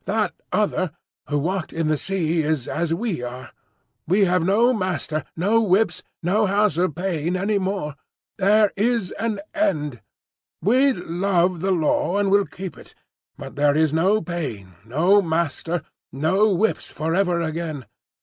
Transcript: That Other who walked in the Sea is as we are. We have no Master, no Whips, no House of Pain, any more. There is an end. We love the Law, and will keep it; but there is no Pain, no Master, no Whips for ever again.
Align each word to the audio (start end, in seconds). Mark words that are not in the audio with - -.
That 0.05 0.33
Other 0.51 0.89
who 1.27 1.37
walked 1.37 1.71
in 1.71 1.85
the 1.87 1.95
Sea 1.95 2.41
is 2.41 2.67
as 2.67 2.91
we 2.91 3.21
are. 3.21 3.51
We 4.07 4.21
have 4.25 4.43
no 4.43 4.73
Master, 4.73 5.23
no 5.37 5.61
Whips, 5.61 6.01
no 6.23 6.47
House 6.47 6.79
of 6.79 6.95
Pain, 6.95 7.37
any 7.37 7.59
more. 7.59 7.93
There 8.39 8.71
is 8.75 9.11
an 9.19 9.39
end. 9.53 10.01
We 10.59 10.91
love 10.91 11.59
the 11.61 11.69
Law, 11.69 12.17
and 12.17 12.31
will 12.31 12.45
keep 12.47 12.79
it; 12.79 12.95
but 13.37 13.55
there 13.55 13.77
is 13.77 13.93
no 13.93 14.23
Pain, 14.23 14.73
no 14.85 15.21
Master, 15.21 15.83
no 16.11 16.49
Whips 16.49 16.89
for 16.89 17.13
ever 17.13 17.39
again. 17.39 17.85